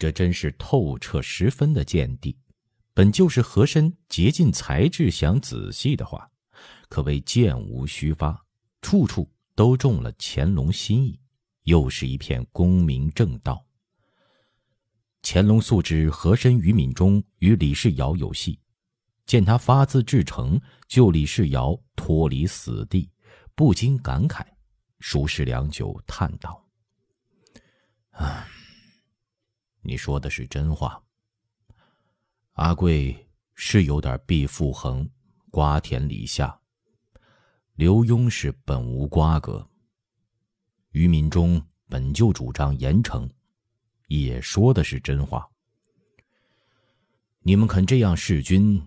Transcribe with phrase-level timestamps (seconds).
[0.00, 2.34] 这真是透彻十分的见地。
[2.94, 6.28] 本就是和珅竭尽才智想仔细的话，
[6.88, 8.42] 可谓箭无虚发，
[8.80, 11.20] 处处都中了乾隆心意，
[11.64, 13.62] 又是一片功名正道。
[15.22, 18.58] 乾隆素知和珅于敏中与李世尧有戏，
[19.26, 20.58] 见他发自至诚
[20.88, 23.10] 救李世尧脱离死地，
[23.54, 24.46] 不禁感慨，
[24.98, 26.66] 熟视良久，叹道
[28.12, 28.48] ：“啊，
[29.82, 31.02] 你说的是真话。
[32.52, 35.08] 阿贵是有点毕腹横，
[35.50, 36.60] 瓜田李下。
[37.74, 39.68] 刘墉是本无瓜葛。
[40.90, 43.28] 于敏中本就主张严惩。”
[44.10, 45.48] 也说的是真话。
[47.42, 48.84] 你们肯这样弑君，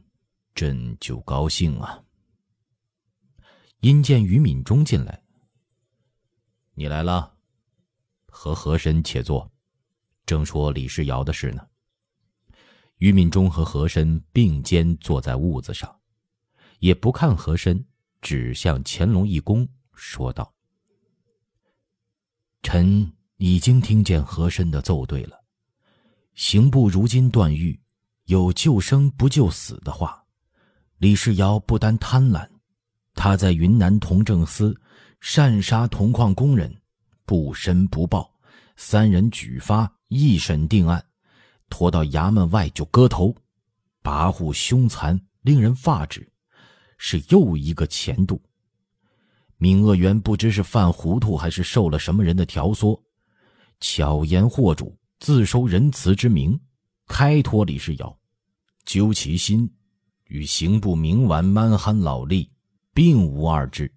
[0.53, 2.03] 朕就高兴啊。
[3.79, 5.23] 因见于敏中进来，
[6.73, 7.37] 你来了，
[8.27, 9.49] 和和珅且坐，
[10.25, 11.65] 正说李世尧的事呢。
[12.97, 15.93] 于敏中和和珅并肩坐在屋子上，
[16.79, 17.85] 也不看和珅，
[18.21, 20.53] 只向乾隆一躬，说道
[22.63, 25.43] ：“臣。”已经听见和珅的奏对了。
[26.33, 27.77] 刑部如今断狱，
[28.25, 30.23] 有救生不救死的话，
[30.99, 32.47] 李世尧不单贪婪，
[33.15, 34.79] 他在云南同政司
[35.19, 36.73] 擅杀铜矿工人，
[37.25, 38.33] 不申不报，
[38.77, 41.03] 三人举发一审定案，
[41.69, 43.35] 拖到衙门外就割头，
[44.03, 46.31] 跋扈凶残，令人发指，
[46.97, 48.41] 是又一个前度。
[49.57, 53.01] 闵鄂元不知是犯糊涂，还是受了什么人的挑唆。
[53.79, 56.59] 巧言惑主，自收仁慈之名，
[57.07, 58.19] 开脱李世尧，
[58.85, 59.73] 究其心，
[60.25, 62.49] 与刑部明顽蛮憨老吏
[62.93, 63.93] 并无二致。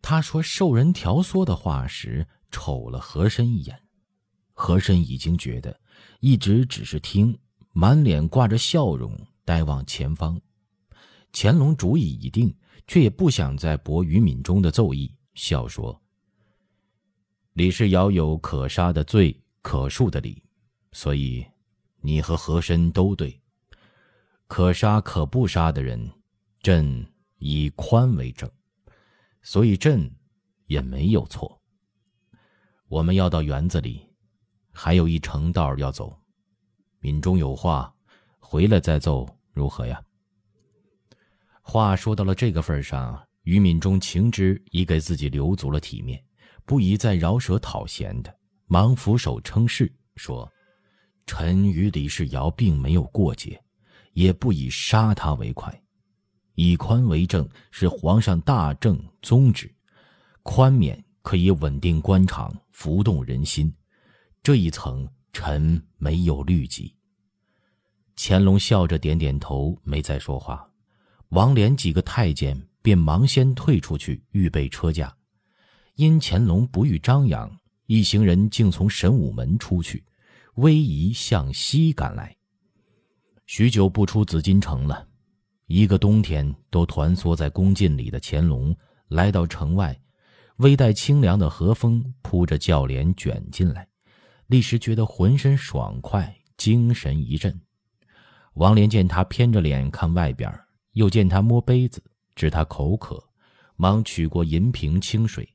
[0.00, 3.78] 他说受人挑唆的话时，瞅了和珅一眼，
[4.58, 5.78] 和珅已经觉得，
[6.20, 7.38] 一直只是听，
[7.72, 10.40] 满脸挂着笑容，呆望前方。
[11.30, 12.52] 乾隆主意已定，
[12.86, 16.00] 却也不想再驳于敏中的奏议，笑说。
[17.52, 20.42] 李世尧有可杀的罪，可恕的理，
[20.92, 21.46] 所以
[22.00, 23.38] 你和和珅都对。
[24.46, 26.10] 可杀可不杀的人，
[26.62, 27.06] 朕
[27.36, 28.50] 以宽为正，
[29.42, 30.10] 所以朕
[30.66, 31.60] 也没有错。
[32.88, 34.05] 我们要到园子里，
[34.78, 36.14] 还有一程道要走。
[36.98, 37.90] 敏中有话，
[38.38, 39.98] 回来再奏如何呀？
[41.62, 46.22] 话说到了这个份上，于敏中情知已给自己留足了体面。
[46.66, 48.36] 不宜再饶舌讨嫌的，
[48.66, 50.46] 忙俯首称是，说
[51.24, 53.58] ：“臣与李世尧并没有过节，
[54.12, 55.72] 也不以杀他为快，
[56.54, 59.72] 以宽为正是皇上大政宗旨，
[60.42, 63.72] 宽免可以稳定官场，浮动人心，
[64.46, 66.94] 这一层臣没有虑及。”
[68.14, 70.70] 乾隆笑着点点头，没再说话。
[71.30, 75.12] 王连几个太监便忙先退出去，预备车驾。
[75.96, 77.50] 因乾隆不欲张扬，
[77.86, 80.04] 一行人竟从神武门出去，
[80.54, 82.36] 逶迤向西赶来。
[83.46, 85.08] 许久不出紫禁城了，
[85.66, 88.72] 一个冬天都团缩在宫禁里的乾隆，
[89.08, 90.00] 来到城外，
[90.58, 93.88] 微带清凉的和风扑着轿帘卷进来，
[94.46, 97.60] 立时觉得浑身爽快，精神一振。
[98.54, 100.52] 王莲见他偏着脸看外边，
[100.92, 102.02] 又见他摸杯子，
[102.34, 103.22] 知他口渴，
[103.76, 105.48] 忙取过银瓶清水。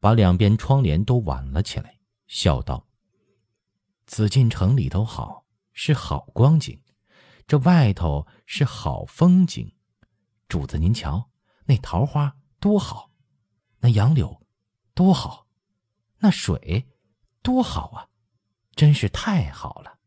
[0.00, 2.86] 把两边窗帘都挽了起来，笑道
[4.04, 6.76] ：“紫禁城里头好，是好光景；
[7.46, 9.72] 这外头是好风景。
[10.46, 11.30] 主子您瞧，
[11.64, 13.12] 那桃花多好，
[13.78, 14.42] 那杨柳
[14.92, 15.46] 多好，
[16.18, 16.86] 那水
[17.40, 18.08] 多好啊！
[18.74, 19.98] 真是太好了。”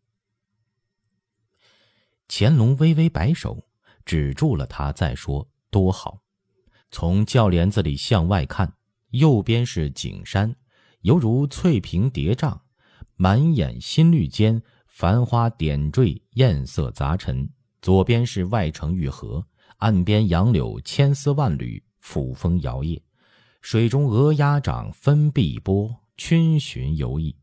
[2.30, 3.64] 乾隆微微摆手，
[4.06, 6.22] 止住了他，再说：“多好！”
[6.92, 8.74] 从轿帘子里向外看。
[9.12, 10.54] 右边是景山，
[11.02, 12.60] 犹如翠屏叠嶂，
[13.16, 17.50] 满眼新绿间，繁花点缀，艳色杂陈。
[17.82, 19.48] 左边是外城御河，
[19.78, 23.02] 岸边杨柳千丝万缕，抚风摇曳，
[23.62, 27.34] 水中鹅鸭掌分碧波，逡巡游弋，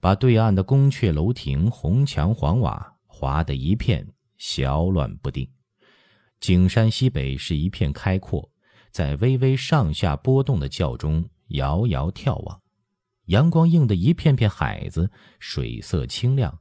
[0.00, 4.06] 把对岸的宫阙楼亭、红墙黄瓦划得一片
[4.38, 5.48] 小乱不定。
[6.40, 8.50] 景山西北是一片开阔。
[8.92, 12.62] 在微微上下波动的轿中遥遥眺望，
[13.26, 16.58] 阳光映得一片片海子，水色清亮，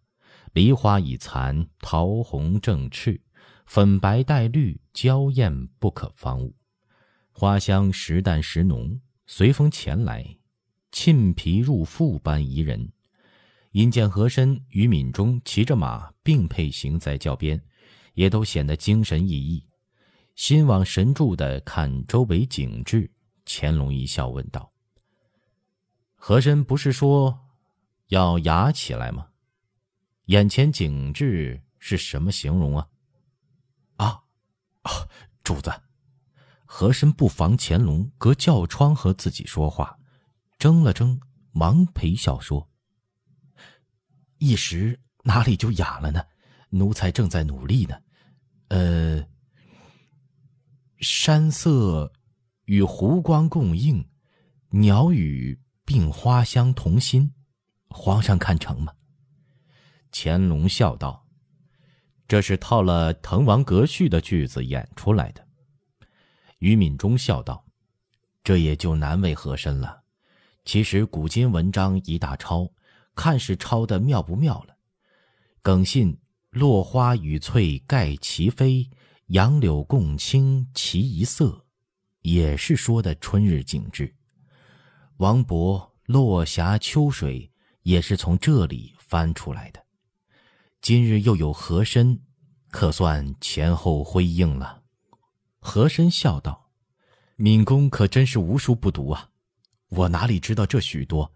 [0.51, 3.21] 梨花已残，桃红正赤，
[3.65, 6.53] 粉白带绿，娇艳不可方物，
[7.31, 10.37] 花香时淡时浓，随风前来，
[10.91, 12.91] 沁皮入腹般宜人。
[13.75, 17.62] 因见和珅与敏中骑着马并辔行在轿边，
[18.13, 19.62] 也都显得精神奕奕，
[20.33, 23.12] 心往神助的看周围景致。
[23.45, 24.72] 乾隆一笑问道
[26.16, 27.38] ：“和珅不是说
[28.07, 29.27] 要雅起来吗？
[30.28, 32.88] 眼前景致是什么形容啊？”
[33.98, 34.24] 啊，
[34.83, 34.92] 啊，
[35.44, 35.69] 主子。
[36.63, 40.00] 和珅不防乾隆隔轿窗和自己说话，
[40.60, 41.19] 怔了怔，
[41.51, 42.69] 忙陪笑说。
[44.37, 46.23] 一时哪里就哑了呢？
[46.69, 47.97] 奴才正在努力呢。
[48.67, 49.25] 呃，
[50.99, 52.11] 山色
[52.65, 54.09] 与湖光共映，
[54.69, 57.33] 鸟语并花香同心，
[57.87, 58.93] 皇上看成吗？
[60.11, 61.27] 乾隆笑道
[62.27, 65.47] ：“这是套了《滕王阁序》的句子演出来的。”
[66.59, 67.65] 于敏中笑道
[68.43, 70.03] ：“这也就难为和珅了。
[70.65, 72.69] 其实古今文章一大抄。”
[73.15, 74.75] 看是抄的妙不妙了，
[75.62, 76.19] 耿信
[76.51, 78.89] “落花与翠盖齐飞，
[79.27, 81.65] 杨柳共青齐一色”，
[82.21, 84.13] 也是说的春日景致。
[85.17, 87.50] 王勃“落霞秋水”
[87.83, 89.81] 也是从这里翻出来的。
[90.81, 92.19] 今日又有和珅，
[92.69, 94.83] 可算前后辉映了。
[95.59, 96.69] 和珅笑道
[97.38, 99.29] ：“敏公可真是无书不读啊！
[99.89, 101.31] 我哪里知道这许多？”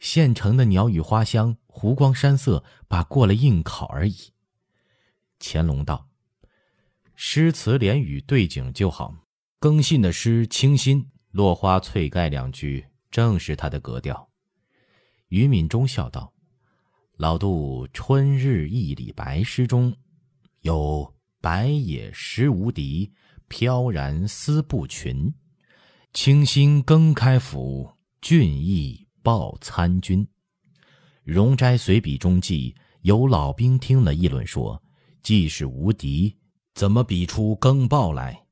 [0.00, 4.32] 现成的鸟语花香、湖光山色，把过了应考而已。
[5.40, 6.08] 乾隆道
[7.14, 9.14] ：“诗词联语对景就好。
[9.58, 14.30] 更信的诗清新，落花翠盖两句正是他的格调。”
[15.28, 16.32] 于敏中笑道
[17.16, 19.96] ：“老杜《春日忆李白》诗中
[20.60, 23.12] 有‘白也诗无敌，
[23.48, 25.34] 飘然思不群。
[26.12, 30.22] 清新更开府，俊逸。’”报参军，
[31.22, 34.80] 《容斋随笔》中记有老兵听了议论说
[35.24, 36.36] ：“既是无敌，
[36.74, 38.44] 怎么比出更报来？”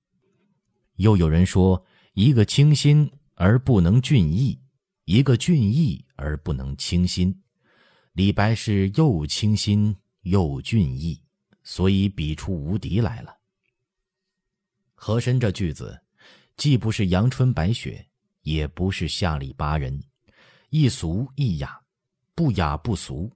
[0.97, 1.85] 又有人说
[2.15, 4.59] ：“一个清新而不能俊逸，
[5.05, 7.39] 一个俊逸而不能清新。
[8.15, 11.21] 李白是又清新又俊逸，
[11.63, 13.37] 所以比出无敌来了。”
[14.97, 16.01] 和珅这句子，
[16.57, 18.09] 既不是阳春白雪，
[18.41, 20.03] 也不是下里巴人。
[20.73, 21.79] 一俗一雅，
[22.35, 23.31] 不雅不俗，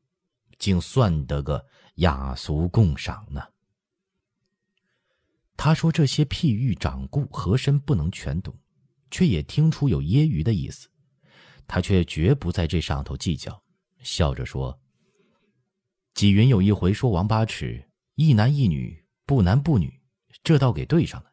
[0.59, 1.63] 竟算得个
[1.97, 3.43] 雅俗共赏呢。
[5.55, 8.59] 他说这些譬喻掌故，和珅不能全懂，
[9.11, 10.89] 却也听出有揶揄的意思。
[11.67, 13.63] 他却绝不在这上头计较，
[13.99, 14.81] 笑着说
[16.15, 20.01] ：“纪云有一回说王八尺一男一女，不男不女，
[20.43, 21.31] 这倒给对上了，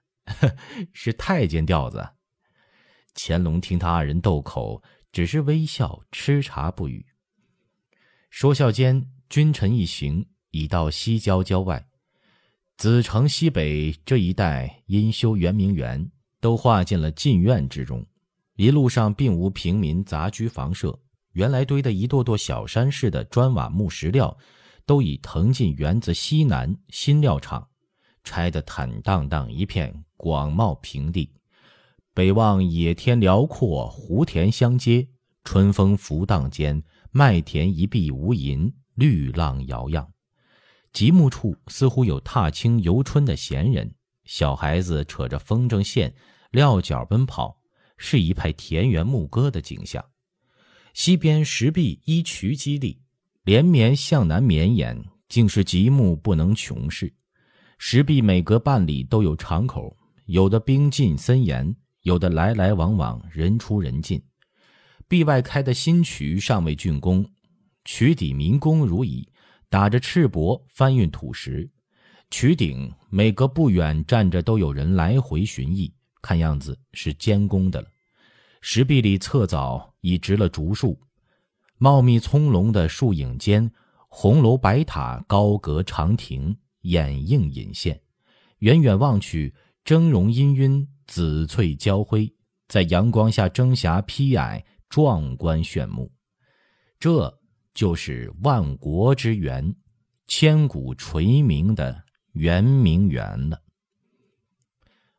[0.91, 2.05] 是太监调子。”
[3.15, 4.83] 乾隆听他二人斗口。
[5.13, 7.05] 只是微笑，吃茶不语。
[8.31, 11.87] 说笑间，君臣一行已到西郊郊外，
[12.77, 16.11] 子城西北这一带因修圆明园，
[16.41, 18.03] 都划进了禁院之中。
[18.55, 20.99] 一路上并无平民杂居房舍，
[21.33, 24.35] 原来堆的一垛垛小山似的砖瓦木石料，
[24.83, 27.67] 都已腾进园子西南新料场，
[28.23, 31.31] 拆得坦荡荡一片，广袤平地。
[32.15, 35.07] 北望野天辽阔，湖田相接，
[35.43, 40.07] 春风拂荡间，麦田一碧无垠，绿浪摇漾。
[40.91, 43.91] 极目处似乎有踏青游春的闲人，
[44.25, 46.13] 小孩子扯着风筝线，
[46.51, 47.57] 撂脚奔跑，
[47.97, 50.05] 是一派田园牧歌的景象。
[50.93, 53.01] 西边石壁依渠激立，
[53.43, 57.11] 连绵向南绵延，竟是极目不能穷视。
[57.79, 59.97] 石壁每隔半里都有敞口，
[60.27, 61.75] 有的冰进森严。
[62.03, 64.21] 有的来来往往，人出人进。
[65.07, 67.25] 壁外开的新渠尚未竣工，
[67.85, 69.27] 渠底民工如蚁，
[69.69, 71.69] 打着赤膊翻运土石。
[72.29, 75.91] 渠顶每隔不远站着都有人来回巡弋，
[76.21, 77.87] 看样子是监工的了。
[78.59, 80.99] 石壁里侧早已植了竹树，
[81.77, 83.71] 茂密葱茏的树影间，
[84.09, 88.01] 红楼白塔、高阁长亭掩映隐现。
[88.59, 89.53] 远远望去，
[89.85, 90.87] 峥嵘氤氲。
[91.07, 92.33] 紫翠交辉，
[92.67, 96.11] 在阳光下争霞披霭，壮观炫目。
[96.99, 97.39] 这
[97.73, 99.75] 就是万国之源，
[100.27, 103.61] 千古垂名的圆明园了。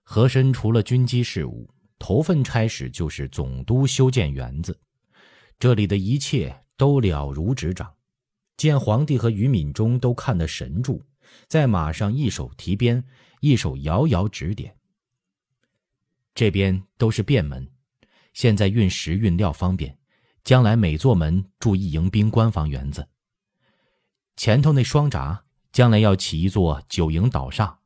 [0.02, 4.78] 和珅除了军机事务，头份差事就是总督修建园子。
[5.58, 7.92] 这里的一切都了如指掌，
[8.56, 11.02] 见皇帝和于敏中都看得神助，
[11.48, 13.04] 在马上一手提鞭，
[13.40, 14.76] 一手遥遥指点。
[16.34, 17.70] 这边都是便门，
[18.32, 19.96] 现在运石运料方便，
[20.42, 23.08] 将来每座门筑一迎宾官房园子，
[24.36, 27.78] 前头那双闸将来要起一座九营岛上，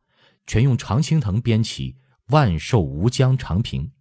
[0.46, 1.96] 全用常青藤编起
[2.28, 3.92] “万寿无疆”长平。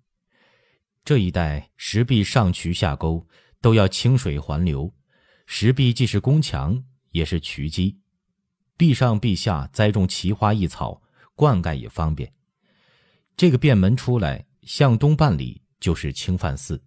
[1.03, 3.27] 这一带石壁上渠下沟
[3.59, 4.93] 都要清水环流，
[5.45, 7.99] 石壁既是宫墙，也是渠基。
[8.77, 11.01] 壁上壁下栽种奇花异草，
[11.35, 12.33] 灌溉也方便。
[13.37, 16.83] 这个便门出来，向东半里就是清范寺。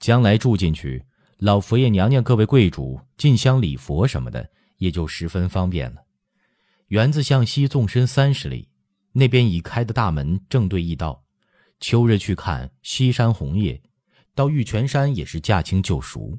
[0.00, 1.04] 将来住进去，
[1.36, 6.02] 老佛爷娘娘、各位贵主进香礼佛什么的，也就十分方便了。
[6.86, 8.70] 园子向西纵深三十里，
[9.12, 11.22] 那边已开的大门正对驿道。
[11.80, 13.82] 秋日去看西山红叶，
[14.34, 16.38] 到玉泉山也是驾轻就熟。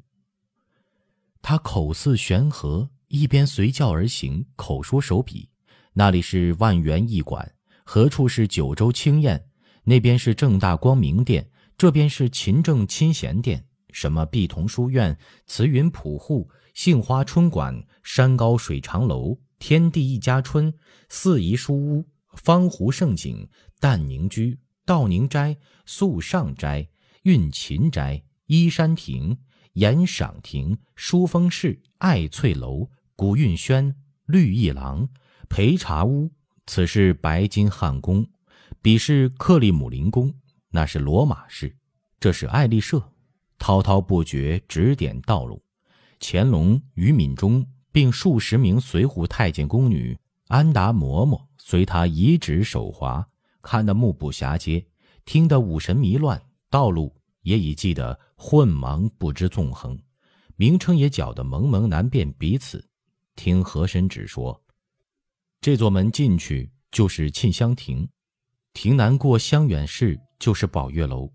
[1.40, 5.48] 他口似悬河，一边随轿而行，口说手笔。
[5.92, 9.46] 那里是万园驿馆，何处是九州清宴？
[9.84, 13.66] 那边是正大光明殿，这边是勤政亲贤殿。
[13.92, 20.72] 什么碧桐书院、慈云普户、杏花春馆、山高水长楼、天地一家春、
[21.08, 23.48] 四宜书屋、方湖胜景、
[23.80, 24.58] 淡宁居。
[24.86, 25.56] 道宁斋、
[25.86, 26.88] 素上斋、
[27.22, 29.38] 运琴斋、依山亭、
[29.74, 33.94] 延赏亭、书风室、爱翠楼、古韵轩、
[34.26, 35.08] 绿意廊、
[35.48, 36.32] 陪茶屋，
[36.72, 38.22] 此是白金汉宫；
[38.80, 40.32] 彼是克里姆林宫，
[40.68, 41.68] 那是罗马式；
[42.20, 43.02] 这是爱丽舍，
[43.58, 45.60] 滔滔不绝指点道路。
[46.20, 53.26] 乾隆、于敏中并数十名随扈太监宫女安达嬷嬷随他移指手滑。
[53.62, 54.86] 看得目不暇接，
[55.24, 57.12] 听得五神迷乱，道路
[57.42, 59.98] 也已记得混茫不知纵横，
[60.54, 62.88] 名称也搅得蒙蒙难辨彼此。
[63.34, 64.62] 听和珅只说，
[65.60, 68.08] 这座门进去就是沁香亭，
[68.72, 71.30] 亭南过香远市就是宝月楼，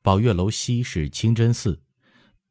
[0.00, 1.82] 宝月楼西是清真寺，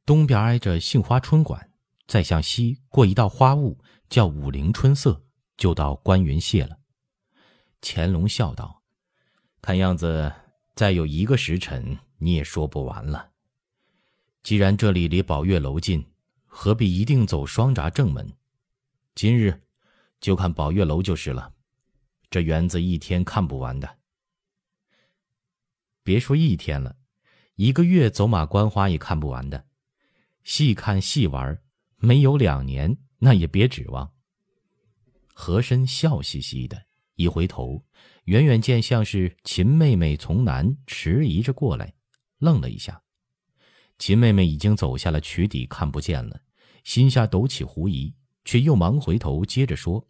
[0.06, 1.72] 东边挨着杏花春馆，
[2.08, 5.24] 再向西过一道花雾叫武陵春色，
[5.56, 6.78] 就到观云榭了。
[7.82, 8.82] 乾隆笑道。
[9.62, 10.30] 看样子，
[10.76, 13.30] 再有一个时辰，你也说不完了。
[14.42, 16.06] 既然这里离宝月楼近，
[16.46, 18.30] 何必一定走双闸正门？
[19.16, 19.62] 今日
[20.24, 21.54] 就看宝月楼就是了。
[22.30, 23.98] 这园子一天看不完的。
[26.02, 26.96] 别说一天了，
[27.56, 29.66] 一个月走马观花也看不完的。
[30.46, 31.62] 细看细玩，
[31.98, 34.14] 没有两年，那也别指望。
[35.34, 37.84] 和珅笑嘻嘻的，一回头。
[38.24, 41.94] 远远见像是秦妹妹从南迟疑着过来，
[42.38, 43.04] 愣了一下。
[44.00, 46.40] 秦妹妹已经走下了渠底，看不见了，
[46.86, 48.14] 心下抖起狐疑，
[48.46, 50.08] 却又忙回头接着说：“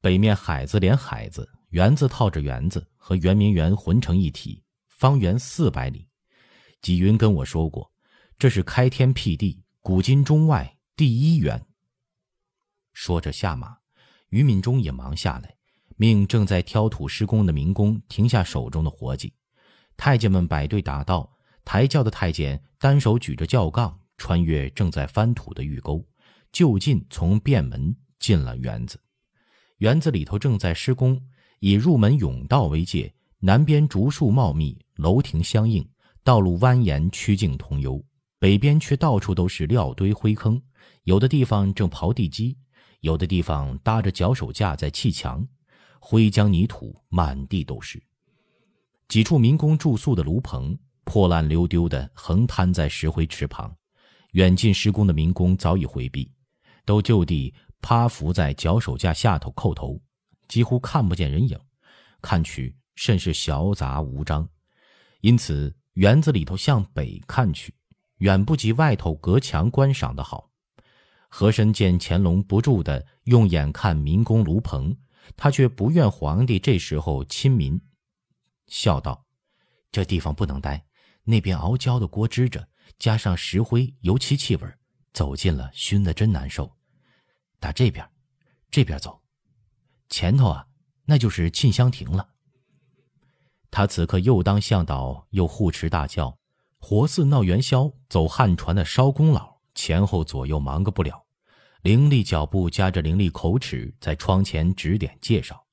[0.00, 6.08] 北面海子连海子，园子套着园子，和圆明园浑成一体，方圆四百里。
[6.80, 7.90] 纪云跟我说过，
[8.38, 11.66] 这是开天辟地，古今中外第一园。”
[12.94, 13.76] 说着下马，
[14.28, 15.56] 于敏中也忙下来。
[15.96, 19.34] 命正在挑土施工的民工停下手中的活计，
[19.96, 21.28] 太监们摆队打道，
[21.64, 26.06] 抬轿的太监单手举着轿杠，穿越正在翻土的玉沟，
[26.52, 29.00] 就近从便门进了园子。
[29.78, 31.20] 园子里头正在施工，
[31.60, 35.88] 以入门甬道为界，南边竹树茂密，楼亭相应，
[36.24, 38.02] 道路蜿蜒曲径通幽；
[38.40, 40.60] 北边却到处都是料堆灰坑，
[41.04, 42.56] 有的地方正刨地基，
[43.02, 45.46] 有的地方搭着脚手架在砌墙。
[46.00, 48.02] 灰浆泥土满地都是，
[49.06, 53.72] 几处民工住宿的炉棚破烂溜丢的横摊在石灰池旁，
[54.32, 56.28] 远近施工的民工早已回避，
[56.84, 60.00] 都就地趴伏在脚手架下头叩头，
[60.48, 61.58] 几乎看不见人影，
[62.20, 64.48] 看去甚是小杂无章。
[65.20, 67.74] 因此园子里头向北看去，
[68.18, 70.50] 远不及外头隔墙观赏的好。
[71.28, 74.96] 和珅见乾隆不住的用眼看民工炉棚。
[75.36, 77.78] 他却不愿皇帝这时候亲民，
[78.66, 79.26] 笑道
[79.92, 80.86] ：“这地方不能待，
[81.22, 82.66] 那边熬焦的锅支着，
[82.98, 84.66] 加上石灰油漆气味，
[85.12, 86.77] 走近了熏得真难受。
[87.60, 88.08] 打这边，
[88.70, 89.22] 这边走，
[90.08, 90.66] 前头啊，
[91.04, 92.28] 那就是沁香亭了。”
[93.70, 96.38] 他此刻又当向导，又护持大轿，
[96.78, 101.26] 活似闹元宵、走汉船的烧工佬，前后左右忙个不了。
[101.82, 105.66] 伶俐脚步夹着伶俐口齿，在窗前指点介绍。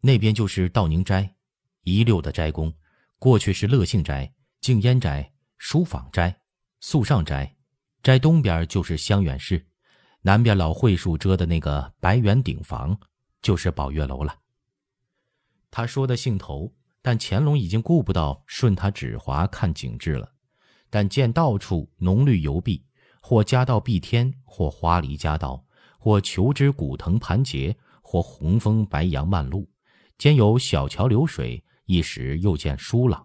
[0.00, 1.34] 那边就是道宁斋，
[1.82, 2.72] 一溜的斋宫。
[3.18, 6.40] 过去是乐兴斋、静烟斋、书坊斋、
[6.80, 7.56] 素上斋。
[8.02, 9.64] 斋东边就是香远寺，
[10.22, 12.98] 南边老桧树遮的那个白圆顶房，
[13.42, 14.34] 就是宝月楼了。
[15.70, 20.32] 他说的兴头，但乾隆已经顾不到顺他指划看景致了。
[20.88, 22.84] 但见到处浓绿油碧。
[23.24, 25.64] 或家道碧天，或花梨夹道，
[25.96, 29.70] 或求之古藤盘结，或红枫白杨漫路，
[30.18, 33.24] 兼有小桥流水，一时又见疏朗。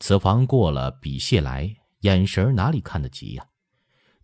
[0.00, 3.46] 此房过了比谢来，眼神哪里看得及呀？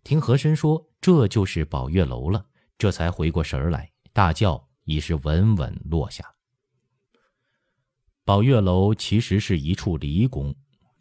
[0.03, 2.45] 听和珅说这就是宝月楼了，
[2.77, 6.25] 这才回过神来，大轿已是稳稳落下。
[8.25, 10.53] 宝月楼其实是一处离宫，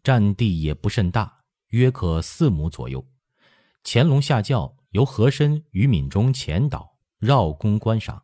[0.05, 3.05] 占地也不甚大，约可四亩左右。
[3.83, 8.23] 乾隆下轿，由和珅与敏中前导绕宫观赏，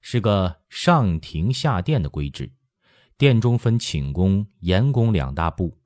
[0.00, 2.50] 是个上庭下殿的规制。
[3.18, 5.79] 殿中分寝宫、严宫两大部，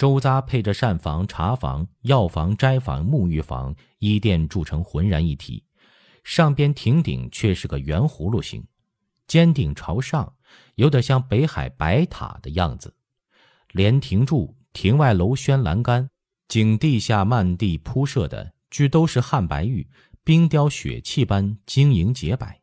[0.00, 5.62] 周匝配着膳房、茶房、药房、斋房、沐浴房，衣殿铸成浑然一体。
[6.24, 8.66] 上边亭顶却是个圆葫芦形，
[9.26, 10.32] 尖顶朝上。
[10.76, 12.94] 有点像北海白塔的样子，
[13.72, 16.08] 连亭柱、亭外楼轩栏杆、
[16.48, 19.86] 井地下漫地铺设的，俱都是汉白玉，
[20.24, 22.58] 冰雕雪砌般晶莹洁白。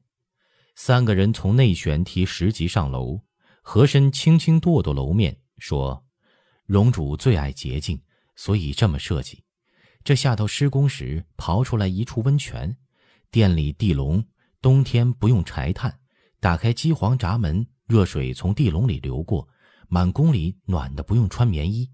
[0.74, 3.22] 三个人从内旋梯十级上楼，
[3.62, 6.04] 和珅轻轻跺跺楼面，说
[6.68, 8.00] ：“荣主最爱洁净，
[8.36, 9.44] 所以这么设计。
[10.04, 12.78] 这下头施工时刨出来一处温泉，
[13.32, 14.24] 店里地笼，
[14.62, 16.00] 冬天不用柴炭，
[16.40, 19.48] 打开机簧闸门。”热水从地笼里流过，
[19.88, 21.90] 满宫里暖的不用穿棉衣。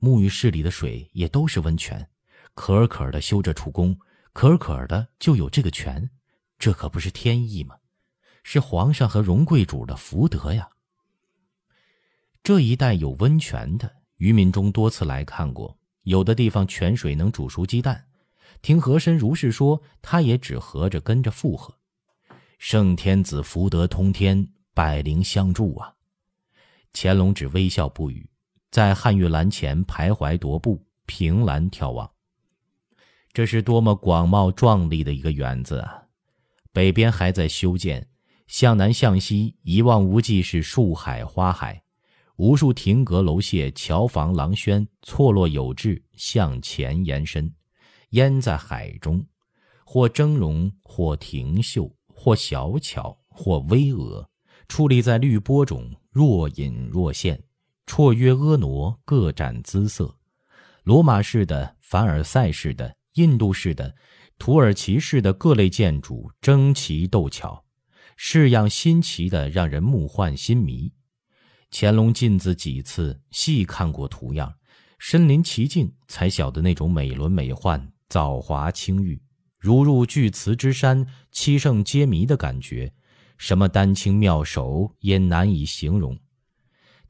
[0.00, 2.08] 沐浴室里的水也都是温泉，
[2.54, 3.94] 可可的修这处宫，
[4.32, 6.08] 可可的就有这个泉，
[6.58, 7.76] 这可不是天意吗？
[8.42, 10.66] 是皇上和荣贵主的福德呀。
[12.42, 18.06] 这一带有温泉的，于敏中多次来看过，有的地方泉水能煮熟鸡蛋。
[18.62, 21.74] 听和珅如是说，他也只合着跟着附和。
[22.58, 24.48] 圣天子福德通天。
[24.72, 25.94] 百灵相助啊！
[26.92, 28.28] 乾隆只微笑不语，
[28.72, 32.10] 在汉玉栏前徘徊踱步，凭栏眺望。
[33.32, 36.02] 这是多么广袤壮丽的一个园子啊！
[36.72, 38.08] 北边还在修建，
[38.48, 41.83] 向南向西一望无际是树海花海，
[42.36, 47.54] 无数亭阁楼榭、桥房廊轩错落有致，向前延伸，
[48.10, 49.24] 淹在海中，
[49.84, 54.26] 或峥嵘，或亭秀，或小巧，或巍峨。
[54.66, 57.40] 矗立在绿波中，若隐若现，
[57.86, 60.16] 绰约婀娜，各展姿色。
[60.82, 63.94] 罗马式的、凡尔赛式的、印度式的、
[64.38, 67.64] 土耳其式的各类建筑争奇斗巧，
[68.16, 70.90] 式样新奇的让人目幻心迷。
[71.76, 74.54] 乾隆近自几次细看过图样，
[75.00, 79.20] 身临其境，才晓得那种美轮美奂、藻华清玉，
[79.58, 82.94] 如入巨瓷之山，七圣皆迷的感觉。
[83.38, 86.16] 什么丹青妙手也难以形容。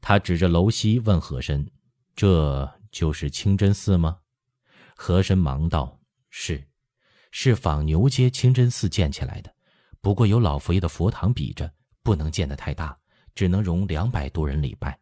[0.01, 1.69] 他指着楼西问和珅
[2.15, 4.17] ：“这就是清真寺吗？”
[4.97, 5.99] 和珅忙道
[6.31, 6.67] ：“是，
[7.29, 9.55] 是仿牛街清真寺建起来的。
[10.01, 12.97] 不过有老佛爷的佛堂比着，不能建得太大，
[13.35, 14.97] 只能容两百多人礼拜。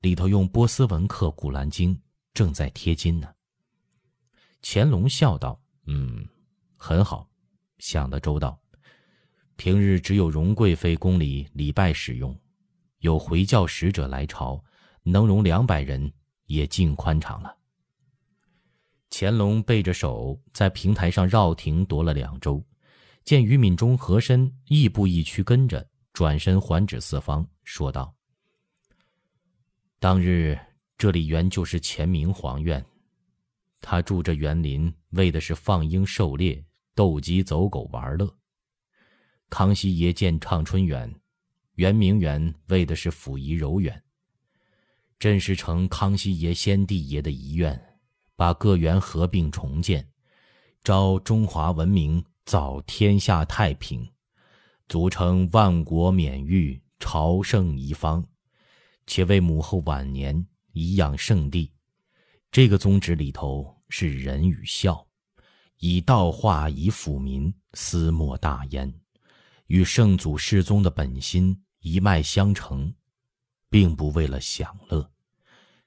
[0.00, 1.94] 里头用波斯文刻《古兰经》，
[2.32, 3.28] 正在贴金呢。”
[4.62, 6.26] 乾隆笑道：“嗯，
[6.76, 7.28] 很好，
[7.78, 8.58] 想得周到。”
[9.56, 12.38] 平日只有荣贵妃宫里礼拜使用，
[12.98, 14.62] 有回教使者来朝，
[15.02, 16.12] 能容两百人，
[16.44, 17.56] 也尽宽敞了。
[19.10, 22.62] 乾隆背着手在平台上绕庭踱了两周，
[23.24, 28.10] 见于敏中、和珅亦步亦趋跟着，转身环指四方，说道
[30.00, 30.58] ：“当日
[30.96, 32.82] 这里原就是乾明皇院，
[33.82, 38.34] 他住这园林，为的是放鹰、狩猎、斗鸡、走狗玩乐。”
[39.50, 41.14] 康熙爷建畅春园，
[41.74, 44.02] 圆明园为的是溥仪柔远。
[45.18, 47.78] 朕是承康熙爷先帝爷的遗愿，
[48.36, 50.10] 把各园合并重建，
[50.82, 54.10] 招中华文明，造天下太平，
[54.88, 58.24] 足称万国免狱，朝圣一方，
[59.06, 61.72] 且为母后晚年颐养圣地。
[62.52, 65.06] 这个宗旨里头是仁与孝，
[65.78, 68.92] 以道化以抚民，思莫大焉。
[69.66, 72.94] 与圣祖世宗的本心一脉相承，
[73.68, 75.10] 并不为了享乐，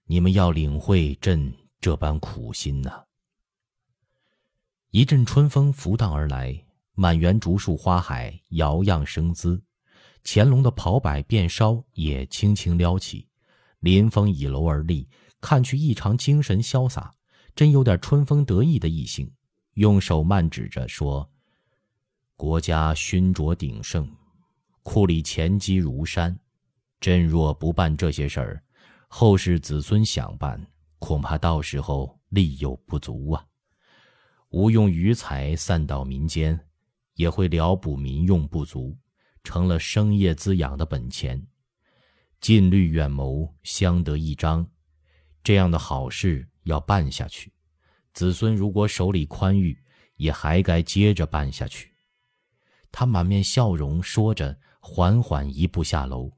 [0.04, 3.06] 你们要领会朕这般苦心呐。
[4.92, 6.66] 一阵春风拂荡而来，
[7.00, 9.64] 满园竹树花海摇漾生姿，
[10.22, 13.26] 乾隆的袍摆便梢也轻轻撩起，
[13.80, 15.08] 临风倚楼而立，
[15.40, 17.16] 看去异常精神潇洒，
[17.56, 19.32] 真有点春风得意的意兴，
[19.76, 21.32] 用手慢指着说。
[22.36, 24.06] 国家勋卓鼎盛，
[24.84, 26.38] 库里钱积如山。
[27.00, 28.62] 朕若不办这些事儿，
[29.08, 33.46] 后世子孙想办，恐怕到时候力有不足啊。
[34.50, 36.60] 无用余财散到民间，
[37.20, 38.98] 也会撩补民用不足，
[39.44, 41.46] 成了生业滋养的本钱。
[42.40, 44.66] 近虑远谋，相得益彰，
[45.44, 47.52] 这样的好事要办下去。
[48.14, 49.78] 子孙如果手里宽裕，
[50.16, 51.94] 也还该接着办下去。
[52.90, 56.32] 他满面笑容说着，缓缓一步下楼。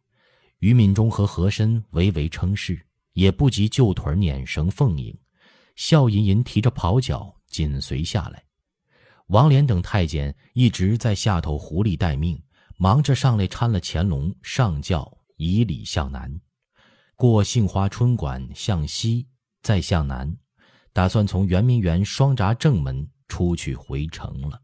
[0.61, 5.15] 于敏中和和珅微微称是，也不及旧腿捻绳奉迎。
[5.75, 8.43] 笑吟吟提着袍角紧随下来。
[9.31, 12.43] 王莲等太监一直在下头狐狸待命，
[12.75, 16.41] 忙着上来搀了乾隆上轿，以礼向南，
[17.15, 19.29] 过杏花春馆向西，
[19.61, 20.35] 再向南，
[20.91, 24.61] 打算从圆明园双闸正门出去回城了。